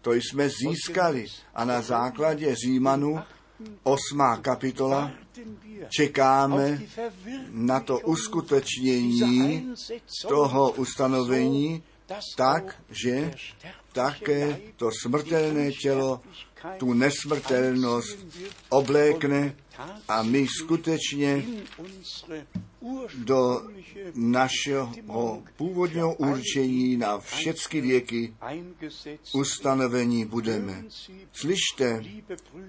To 0.00 0.12
jsme 0.12 0.48
získali 0.48 1.26
a 1.54 1.64
na 1.64 1.82
základě 1.82 2.54
Římanu 2.54 3.22
osmá 3.82 4.36
kapitola. 4.36 5.10
Čekáme 5.88 6.82
na 7.50 7.80
to 7.80 7.98
uskutečnění 7.98 9.74
toho 10.28 10.70
ustanovení, 10.70 11.82
tak, 12.36 12.76
že 12.90 13.34
také 13.92 14.60
to 14.76 14.90
smrtelné 15.02 15.72
tělo 15.72 16.20
tu 16.78 16.92
nesmrtelnost 16.92 18.18
oblékne 18.68 19.56
a 20.08 20.22
my 20.22 20.46
skutečně 20.58 21.44
do 23.14 23.62
našeho 24.14 24.92
původního 25.56 26.14
určení 26.14 26.96
na 26.96 27.18
všechny 27.18 27.80
věky 27.80 28.34
ustanovení 29.34 30.24
budeme. 30.24 30.84
Slyšte, 31.32 32.04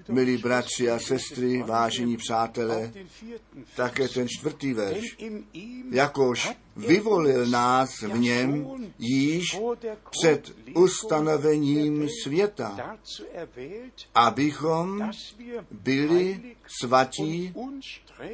milí 0.08 0.36
bratři 0.36 0.90
a 0.90 0.98
sestry, 0.98 1.62
vážení 1.62 2.16
přátelé, 2.16 2.92
také 3.76 4.08
ten 4.08 4.28
čtvrtý 4.28 4.72
verš. 4.72 5.16
Jakož 5.90 6.48
vyvolil 6.76 7.46
nás 7.46 8.02
v 8.02 8.18
něm 8.18 8.66
již 8.98 9.44
před 10.10 10.52
ustanovením 10.74 12.08
světa, 12.22 12.96
abychom 14.14 15.10
byli 15.70 16.56
svatí, 16.80 17.54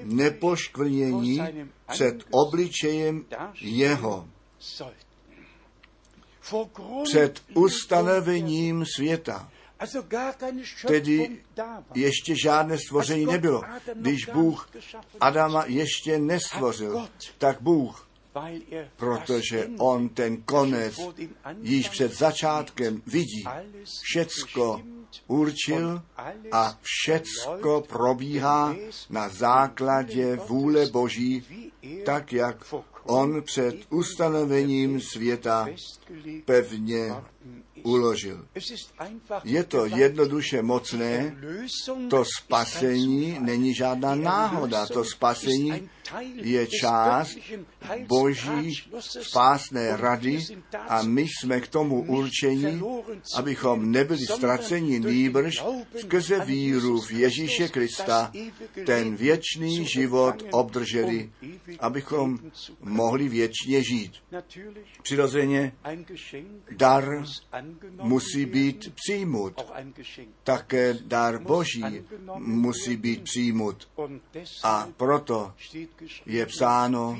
nepoškvrnění 0.03 1.41
před 1.89 2.25
obličejem 2.31 3.25
jeho. 3.61 4.29
Před 7.05 7.43
ustanovením 7.55 8.85
světa. 8.97 9.51
Tedy 10.87 11.39
ještě 11.95 12.35
žádné 12.45 12.79
stvoření 12.79 13.27
nebylo. 13.27 13.63
Když 13.95 14.27
Bůh 14.27 14.71
Adama 15.21 15.65
ještě 15.67 16.19
nestvořil, 16.19 17.09
tak 17.39 17.61
Bůh 17.61 18.09
protože 18.97 19.69
on 19.79 20.09
ten 20.09 20.43
konec 20.43 20.95
již 21.61 21.89
před 21.89 22.13
začátkem 22.13 23.03
vidí. 23.07 23.45
Všecko 24.03 24.83
určil 25.27 26.03
a 26.53 26.79
všecko 26.83 27.85
probíhá 27.89 28.77
na 29.11 29.29
základě 29.29 30.37
vůle 30.37 30.87
Boží, 30.87 31.45
tak 32.05 32.33
jak 32.33 32.75
on 33.05 33.43
před 33.43 33.77
ustanovením 33.91 35.01
světa 35.01 35.69
pevně 36.45 37.13
uložil. 37.83 38.47
Je 39.45 39.65
to 39.65 39.87
jednoduše 39.87 40.63
mocné, 40.63 41.37
to 42.11 42.25
spasení 42.39 43.39
není 43.41 43.75
žádná 43.75 44.15
náhoda, 44.15 44.87
to 44.87 45.05
spasení 45.05 45.91
je 46.35 46.67
část 46.67 47.39
Boží 48.07 48.75
spásné 48.99 49.97
rady 49.97 50.39
a 50.89 51.03
my 51.03 51.23
jsme 51.23 51.61
k 51.61 51.69
tomu 51.69 52.03
určeni, 52.03 52.81
abychom 53.37 53.91
nebyli 53.91 54.27
ztraceni 54.27 55.01
nýbrž 55.01 55.65
skrze 55.99 56.45
víru 56.45 57.01
v 57.01 57.11
Ježíše 57.11 57.69
Krista 57.69 58.33
ten 58.87 59.17
věčný 59.17 59.87
život 59.87 60.45
obdrželi, 60.51 61.31
abychom 61.81 62.39
mohli 62.81 63.29
věčně 63.29 63.83
žít. 63.83 64.13
Přirozeně 65.03 65.73
dar 66.71 67.25
musí 68.03 68.47
být 68.47 68.93
přijmut. 68.95 69.73
Také 70.43 70.95
dar 71.05 71.43
Boží 71.43 71.85
musí 72.39 72.97
být 72.97 73.23
přijmut. 73.23 73.89
A 74.63 74.89
proto 74.97 75.53
je 76.27 76.47
psáno, 76.47 77.19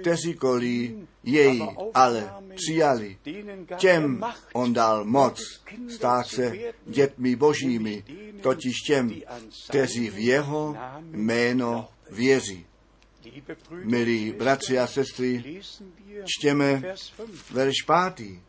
kteříkoliv 0.00 0.90
jej 1.24 1.68
ale 1.94 2.34
přijali, 2.54 3.18
těm 3.76 4.24
on 4.52 4.72
dal 4.72 5.04
moc 5.04 5.40
stát 5.88 6.26
se 6.26 6.52
dětmi 6.86 7.36
božími, 7.36 8.04
totiž 8.40 8.74
těm, 8.86 9.22
kteří 9.68 10.10
v 10.10 10.18
jeho 10.18 10.76
jméno 11.10 11.88
věří. 12.10 12.66
Milí 13.84 14.32
bratři 14.32 14.78
a 14.78 14.86
sestry, 14.86 15.60
čtěme 16.24 16.82
verš 17.50 17.82
pátý. 17.86 18.40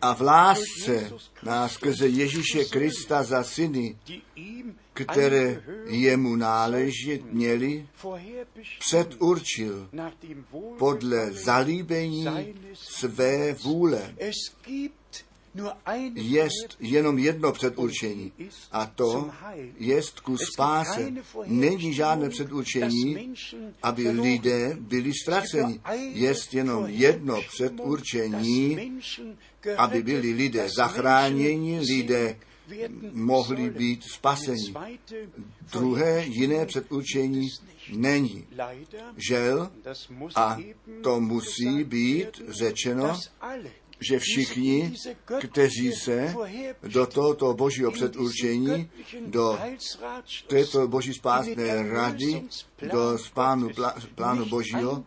A 0.00 0.14
v 0.14 0.20
lásce 0.20 1.12
nás 1.42 1.72
skrze 1.72 2.08
Ježíše 2.08 2.64
Krista 2.64 3.22
za 3.22 3.42
syny, 3.42 3.96
které 4.92 5.62
jemu 5.86 6.36
náležet 6.36 7.24
měli, 7.32 7.86
předurčil 8.78 9.88
podle 10.78 11.32
zalíbení 11.32 12.26
své 12.74 13.52
vůle. 13.52 14.14
Jest 16.14 16.76
jenom 16.80 17.18
jedno 17.18 17.52
předurčení 17.52 18.32
a 18.72 18.86
to 18.86 19.30
jest 19.78 20.20
ku 20.20 20.36
spáse. 20.36 21.12
Není 21.46 21.94
žádné 21.94 22.28
předurčení, 22.28 23.34
aby 23.82 24.10
lidé 24.10 24.76
byli 24.80 25.12
ztraceni. 25.22 25.80
Jest 26.12 26.54
jenom 26.54 26.86
jedno 26.86 27.42
předurčení, 27.48 28.92
aby 29.76 30.02
byli 30.02 30.32
lidé 30.32 30.68
zachráněni, 30.76 31.80
lidé 31.80 32.36
mohli 33.12 33.70
být 33.70 34.04
spaseni. 34.04 34.74
Druhé 35.72 36.24
jiné 36.26 36.66
předurčení 36.66 37.48
není. 37.92 38.46
Žel, 39.28 39.70
a 40.34 40.58
to 41.02 41.20
musí 41.20 41.84
být 41.84 42.28
řečeno, 42.48 43.18
že 44.08 44.18
všichni, 44.18 44.94
kteří 45.40 45.92
se 45.92 46.34
do 46.82 47.06
tohoto 47.06 47.54
božího 47.54 47.90
předurčení, 47.90 48.90
do 49.26 49.58
této 50.46 50.88
boží 50.88 51.14
spásné 51.14 51.88
rady, 51.88 52.42
do 52.92 53.18
spánu, 53.18 53.68
plánu 54.14 54.44
božího, 54.44 55.04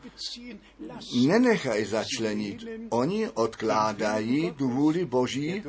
nenechají 1.28 1.86
začlenit. 1.86 2.66
Oni 2.90 3.30
odkládají 3.30 4.52
tu 4.52 4.70
vůli 4.70 5.06
boží, 5.06 5.64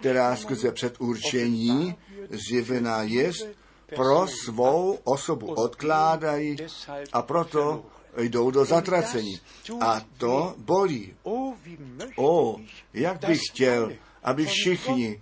která 0.00 0.36
skrze 0.36 0.72
předurčení 0.72 1.94
zjevená 2.30 3.02
jest, 3.02 3.48
pro 3.94 4.26
svou 4.26 4.98
osobu 5.04 5.46
odkládají 5.46 6.56
a 7.12 7.22
proto 7.22 7.84
jdou 8.16 8.50
do 8.50 8.64
zatracení. 8.64 9.40
A 9.80 10.00
to 10.18 10.54
bolí. 10.58 11.14
O, 12.16 12.56
jak 12.94 13.26
bych 13.26 13.40
chtěl, 13.50 13.92
aby 14.22 14.46
všichni 14.46 15.20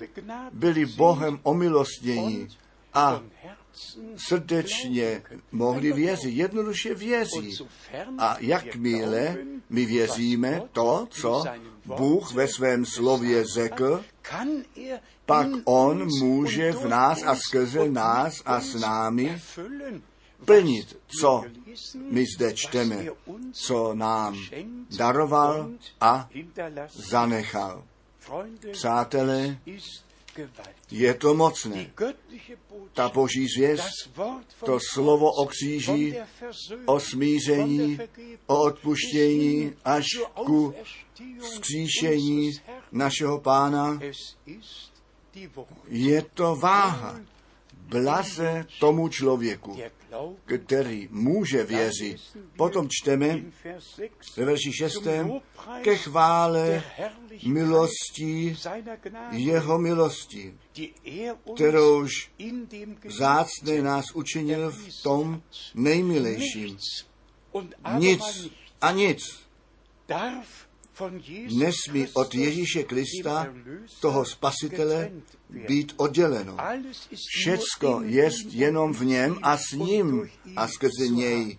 byli 0.52 0.86
Bohem 0.86 1.40
omilostnění 1.42 2.48
a 2.94 3.22
srdečně 4.16 5.22
mohli 5.52 5.92
věřit, 5.92 6.30
jednoduše 6.30 6.94
věří. 6.94 7.58
A 8.18 8.36
jakmile 8.40 9.36
my 9.70 9.86
věříme 9.86 10.62
to, 10.72 11.06
co 11.10 11.44
Bůh 11.84 12.32
ve 12.32 12.48
svém 12.48 12.86
slově 12.86 13.44
řekl, 13.44 14.04
pak 15.26 15.46
On 15.64 16.08
může 16.20 16.72
v 16.72 16.88
nás 16.88 17.22
a 17.22 17.36
skrze 17.36 17.90
nás 17.90 18.42
a 18.44 18.60
s 18.60 18.74
námi 18.74 19.40
plnit, 20.44 20.98
co 21.20 21.44
my 22.10 22.24
zde 22.36 22.54
čteme, 22.54 23.06
co 23.52 23.94
nám 23.94 24.38
daroval 24.96 25.70
a 26.00 26.28
zanechal. 27.10 27.84
Přátelé, 28.72 29.58
je 30.90 31.14
to 31.14 31.34
mocné. 31.34 31.90
Ta 32.92 33.08
boží 33.08 33.46
zvěst, 33.56 34.10
to 34.64 34.78
slovo 34.92 35.32
o 35.32 35.46
kříži, 35.46 36.20
o 36.86 37.00
smíření, 37.00 37.98
o 38.46 38.62
odpuštění 38.62 39.72
až 39.84 40.06
ku 40.34 40.74
skříšení 41.40 42.50
našeho 42.92 43.40
pána, 43.40 44.00
je 45.88 46.22
to 46.22 46.56
váha. 46.56 47.20
Blaze 48.02 48.66
tomu 48.80 49.08
člověku, 49.08 49.78
který 50.44 51.08
může 51.10 51.64
věřit. 51.64 52.16
Potom 52.56 52.88
čteme 52.90 53.40
ve 54.36 54.44
verši 54.44 54.72
6. 54.72 55.02
ke 55.82 55.96
chvále 55.96 56.82
milostí 57.46 58.56
jeho 59.30 59.78
milosti, 59.78 60.54
kterouž 61.54 62.30
zácné 63.08 63.82
nás 63.82 64.04
učinil 64.14 64.70
v 64.70 65.02
tom 65.02 65.42
nejmilejším. 65.74 66.78
Nic 67.98 68.50
a 68.80 68.92
nic 68.92 69.44
nesmí 71.56 72.06
od 72.12 72.34
Ježíše 72.34 72.82
Krista, 72.82 73.46
toho 74.00 74.24
spasitele, 74.24 75.10
být 75.50 75.92
odděleno. 75.96 76.56
Všecko 77.38 78.00
je 78.04 78.30
jenom 78.48 78.94
v 78.94 79.04
něm 79.04 79.38
a 79.42 79.56
s 79.56 79.72
ním 79.72 80.30
a 80.56 80.68
skrze 80.68 81.08
něj 81.08 81.58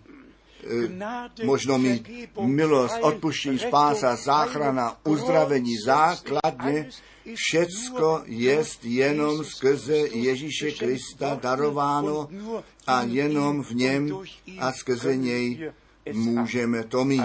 možno 1.44 1.78
mít 1.78 2.10
milost, 2.40 2.96
odpuštění, 3.00 3.58
spása, 3.58 4.16
záchrana, 4.16 4.96
uzdravení, 5.04 5.76
základně, 5.84 6.88
všecko 7.34 8.22
je 8.24 8.64
jenom 8.82 9.44
skrze 9.44 9.96
Ježíše 9.96 10.70
Krista 10.70 11.38
darováno 11.42 12.28
a 12.86 13.02
jenom 13.02 13.62
v 13.62 13.70
něm 13.70 14.18
a 14.58 14.72
skrze 14.72 15.16
něj 15.16 15.72
můžeme 16.12 16.84
to 16.84 17.04
mít. 17.04 17.22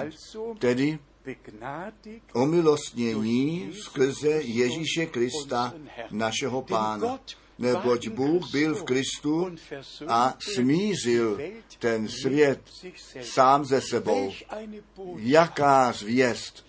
Tedy 0.60 1.00
omilostnění 2.34 3.74
skrze 3.74 4.30
Ježíše 4.30 5.06
Krista, 5.06 5.74
našeho 6.12 6.62
Pána. 6.62 7.20
Neboť 7.60 8.08
Bůh 8.08 8.52
byl 8.52 8.76
v 8.76 8.84
Kristu 8.84 9.56
a 10.08 10.38
smířil 10.56 11.40
ten 11.80 12.08
svět 12.08 12.62
sám 13.22 13.66
ze 13.66 13.82
sebou. 13.82 14.32
Jaká 15.16 15.92
zvěst, 15.92 16.66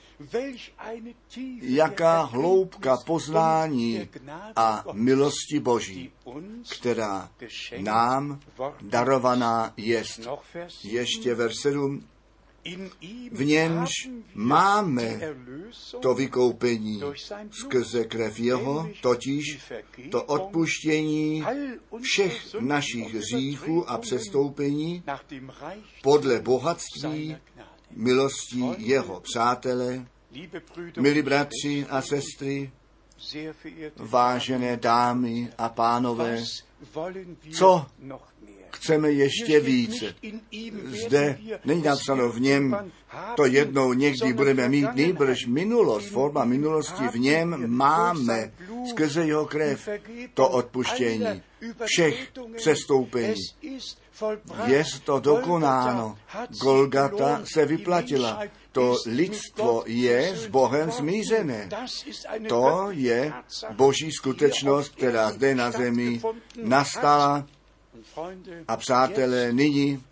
jaká 1.63 2.23
hloubka 2.23 2.97
poznání 3.07 4.09
a 4.57 4.85
milosti 4.93 5.61
Boží, 5.61 6.13
která 6.79 7.31
nám 7.79 8.41
darovaná 8.83 9.73
jest. 9.77 10.21
Ještě 10.85 11.35
ver 11.35 11.53
7 11.55 12.05
v 13.33 13.45
němž 13.45 13.91
máme 14.35 15.21
to 16.01 16.15
vykoupení 16.15 17.03
skrze 17.51 18.05
krev 18.05 18.41
jeho, 18.41 18.91
totiž 19.01 19.59
to 20.11 20.23
odpuštění 20.23 21.45
všech 22.03 22.55
našich 22.61 23.15
hříchů 23.15 23.91
a 23.91 23.99
přestoupení 23.99 25.03
podle 26.03 26.41
bohatství 26.41 27.37
milostí 27.91 28.65
jeho. 28.79 29.21
Přátelé, 29.21 30.07
milí 31.01 31.23
bratři 31.23 31.87
a 31.91 32.03
sestry, 32.03 32.73
vážené 33.97 34.77
dámy 34.77 35.51
a 35.59 35.69
pánové, 35.69 36.45
co 37.57 37.87
chceme 38.77 39.11
ještě 39.11 39.61
více. 39.61 40.15
Zde 41.07 41.39
není 41.65 41.83
napsáno 41.83 42.33
v 42.33 42.41
něm, 42.41 42.93
to 43.37 43.47
jednou 43.47 43.93
někdy 43.93 44.33
budeme 44.33 44.69
mít, 44.69 44.95
nejbrž 44.95 45.47
minulost, 45.47 46.07
forma 46.07 46.45
minulosti, 46.45 47.09
v 47.13 47.19
něm 47.19 47.77
máme 47.77 48.53
skrze 48.91 49.25
jeho 49.25 49.47
krev 49.47 49.89
to 50.35 50.49
odpuštění 50.49 51.43
všech 51.85 52.29
přestoupení. 52.57 53.35
Je 54.67 54.85
to 55.05 55.21
dokonáno. 55.21 56.19
Golgata 56.63 57.41
se 57.45 57.67
vyplatila. 57.67 58.43
To 58.73 58.97
lidstvo 59.07 59.83
je 59.87 60.37
s 60.37 60.47
Bohem 60.47 60.91
smířené. 60.91 61.69
To 62.49 62.89
je 62.91 63.33
boží 63.71 64.13
skutečnost, 64.13 64.95
která 64.97 65.31
zde 65.31 65.55
na 65.55 65.71
zemi 65.71 66.21
nastala. 66.63 67.47
A 68.69 68.77
přátelé, 68.77 69.53
nyní 69.53 70.05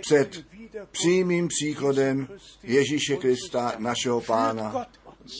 před 0.00 0.44
přímým 0.90 1.48
příchodem 1.48 2.28
Ježíše 2.62 3.16
Krista, 3.16 3.74
našeho 3.78 4.20
pána, 4.20 4.86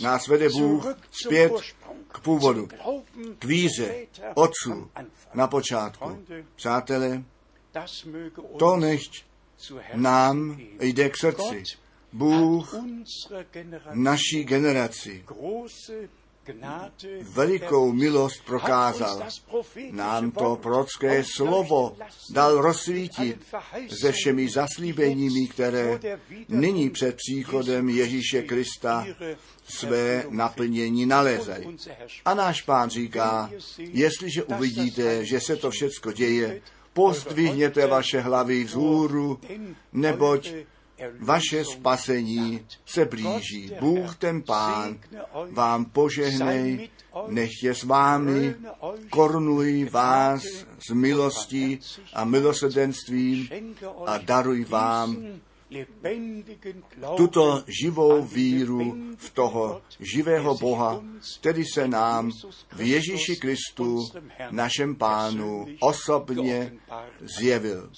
nás 0.02 0.28
vede 0.28 0.48
Bůh 0.48 0.86
zpět 1.10 1.52
k 2.08 2.20
původu, 2.20 2.68
k 3.38 3.44
víře 3.44 4.06
otců 4.34 4.90
na 5.34 5.46
počátku. 5.46 6.24
Přátelé, 6.56 7.24
to 8.58 8.76
nechť 8.76 9.24
nám 9.94 10.60
jde 10.80 11.10
k 11.10 11.16
srdci. 11.16 11.62
Bůh 12.12 12.74
naší 13.92 14.44
generaci 14.44 15.24
velikou 17.22 17.92
milost 17.92 18.44
prokázal. 18.44 19.22
Nám 19.90 20.30
to 20.30 20.56
prorocké 20.56 21.24
slovo 21.36 21.96
dal 22.30 22.60
rozsvítit 22.60 23.46
se 24.00 24.12
všemi 24.12 24.48
zaslíbeními, 24.48 25.46
které 25.46 26.00
nyní 26.48 26.90
před 26.90 27.16
příchodem 27.16 27.88
Ježíše 27.88 28.42
Krista 28.42 29.06
své 29.64 30.24
naplnění 30.30 31.06
nalézají. 31.06 31.76
A 32.24 32.34
náš 32.34 32.62
pán 32.62 32.90
říká, 32.90 33.50
jestliže 33.78 34.44
uvidíte, 34.44 35.24
že 35.24 35.40
se 35.40 35.56
to 35.56 35.70
všecko 35.70 36.12
děje, 36.12 36.62
pozdvihněte 36.92 37.86
vaše 37.86 38.20
hlavy 38.20 38.64
vzhůru, 38.64 39.40
neboť 39.92 40.52
vaše 41.20 41.64
spasení 41.64 42.66
se 42.86 43.04
blíží. 43.04 43.70
Bůh 43.80 44.16
ten 44.16 44.42
Pán 44.42 44.98
vám 45.50 45.84
požehnej, 45.84 46.88
nech 47.28 47.50
je 47.62 47.74
s 47.74 47.82
vámi, 47.82 48.54
korunuj 49.10 49.88
vás 49.92 50.42
z 50.88 50.90
milostí 50.92 51.80
a 52.12 52.24
milosedenstvím 52.24 53.48
a 54.06 54.18
daruj 54.18 54.64
vám 54.64 55.16
tuto 57.16 57.64
živou 57.80 58.22
víru 58.22 58.96
v 59.16 59.30
toho 59.30 59.82
živého 60.00 60.54
Boha, 60.58 61.02
který 61.40 61.64
se 61.64 61.88
nám 61.88 62.30
v 62.72 62.80
Ježíši 62.80 63.36
Kristu, 63.36 64.08
našem 64.50 64.96
pánu, 64.96 65.66
osobně 65.80 66.72
zjevil. 67.38 67.90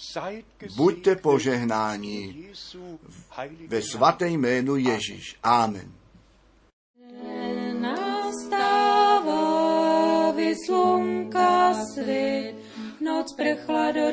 Buďte 0.77 1.17
požehnáni 1.17 2.49
ve 3.67 3.83
svaté 3.83 4.29
jménu 4.29 4.77
Ježíš. 4.77 5.37
Amen. 5.43 5.93
Nastává 7.81 9.45
vyslunka 10.33 11.75
svit, 11.95 12.55
noc 13.05 13.33
prchla 13.33 13.93
do 13.93 14.13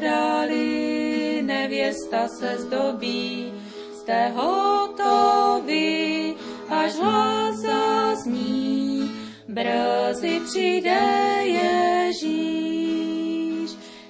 nevěsta 1.42 2.28
se 2.28 2.58
zdobí, 2.58 3.54
jste 3.94 4.28
hotoví, 4.28 6.36
až 6.70 6.96
hlas 6.96 7.56
zazní, 7.56 9.12
brzy 9.48 10.42
přijde 10.46 11.00
Ježíš. 11.44 12.92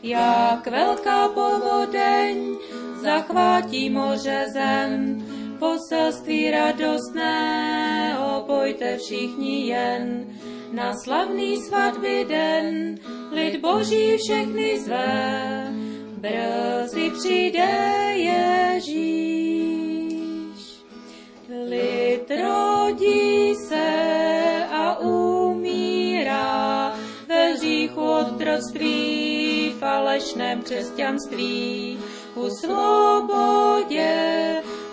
Jak 0.03 0.67
velká 0.67 1.29
povodeň 1.29 2.57
zachvátí 3.01 3.89
moře 3.89 4.45
zem, 4.53 5.25
poselství 5.59 6.51
radostné, 6.51 8.17
opojte 8.37 8.97
všichni 8.97 9.67
jen, 9.67 10.25
na 10.71 10.93
slavný 11.03 11.61
svatby 11.61 12.25
den, 12.29 12.97
lid 13.31 13.61
boží 13.61 14.17
všechny 14.17 14.79
zve, 14.79 15.67
brzy 16.17 17.11
přijde 17.19 17.69
Ježíš. 18.15 19.21
Lid 21.69 22.31
rodí 22.31 23.55
se 23.55 24.65
a 24.71 24.99
umírá 24.99 26.95
ve 27.27 27.53
hříchu 27.53 28.01
otroctví, 28.01 29.73
falešném 29.79 30.61
křesťanství, 30.61 31.99
ku 32.33 32.49
svobodě 32.49 34.13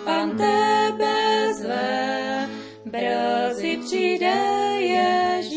pan 0.03 0.29
tebe 0.29 1.53
zve, 1.53 2.49
brzy 2.85 3.79
přijde 3.85 4.35
Ježíš. 4.79 5.48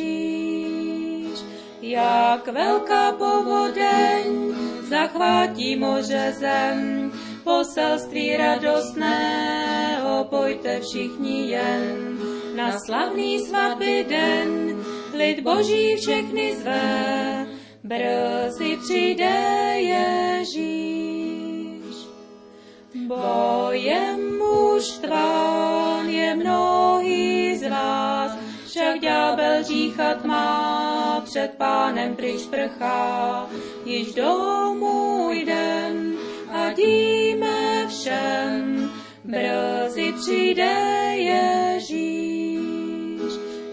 Jak 1.93 2.49
velká 2.49 3.13
povodeň 3.13 4.55
zachvátí 4.89 5.77
moře 5.77 6.35
zem, 6.39 7.13
poselství 7.45 8.37
radostné, 8.37 9.99
opojte 10.21 10.81
všichni 10.81 11.51
jen. 11.51 12.19
Na 12.57 12.79
slavný 12.87 13.39
svatby 13.39 14.07
den, 14.09 14.77
lid 15.15 15.41
boží 15.41 15.97
všechny 15.97 16.57
zve, 16.57 17.47
brzy 17.85 18.79
přijde 18.85 19.35
Ježíš. 19.77 20.77
Bojem 23.07 24.39
mužstván 24.39 26.09
je 26.09 26.35
mnohý 26.35 27.57
z 27.57 27.69
vás, 27.71 28.33
však 28.67 29.01
ďábel 29.01 29.63
říchat 29.63 30.25
má, 30.25 30.82
před 31.33 31.55
pánem 31.57 32.17
pryč 32.17 32.43
prchá, 32.47 33.47
již 33.85 34.15
domů 34.15 35.31
den 35.47 36.15
a 36.51 36.73
díme 36.73 37.87
všem, 37.89 38.91
brzy 39.25 40.13
přijde 40.13 40.75
Ježíš. 41.15 42.63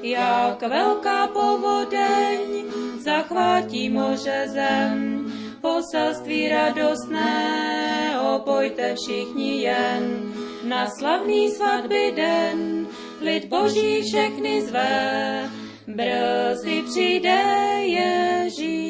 Jak 0.02 0.62
velká 0.62 1.28
povodeň 1.28 2.63
zachvátí 3.00 3.89
moře 3.89 4.45
zem, 4.48 5.32
poselství 5.62 6.50
radostné, 6.50 8.19
opojte 8.36 8.95
všichni 8.95 9.62
jen, 9.62 10.34
na 10.63 10.88
slavný 11.00 11.52
svatby 11.52 12.13
den, 12.15 12.88
lid 13.22 13.45
boží 13.45 14.02
všechny 14.02 14.62
zve, 14.62 15.50
brzy 15.95 16.84
přijde 16.89 17.43
Ježíš. 17.82 18.88